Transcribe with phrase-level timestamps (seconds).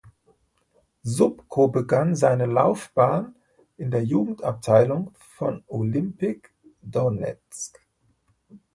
[1.03, 3.35] Subkow begann seine Laufbahn
[3.77, 7.79] in der Jugendabteilung von Olimpik Donezk.